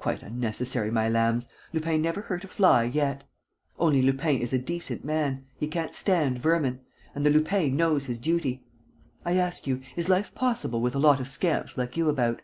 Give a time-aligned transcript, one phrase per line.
[0.00, 1.48] Quite unnecessary, my lambs!
[1.72, 3.22] Lupin never hurt a fly yet!...
[3.78, 6.80] Only, Lupin is a decent man, he can't stand vermin;
[7.14, 8.64] and the Lupin knows his duty.
[9.24, 12.42] I ask you, is life possible with a lot of scamps like you about?